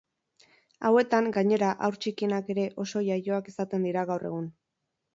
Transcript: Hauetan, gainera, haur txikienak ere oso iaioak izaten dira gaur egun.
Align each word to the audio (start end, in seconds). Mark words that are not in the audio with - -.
Hauetan, 0.89 1.29
gainera, 1.35 1.69
haur 1.89 1.99
txikienak 2.05 2.51
ere 2.57 2.67
oso 2.87 3.05
iaioak 3.13 3.55
izaten 3.55 3.89
dira 3.91 4.09
gaur 4.13 4.31
egun. 4.35 4.53